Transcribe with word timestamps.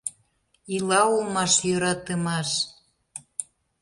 Ила 0.75 1.01
улмаш 1.15 1.53
йӧратымаш! 1.67 2.49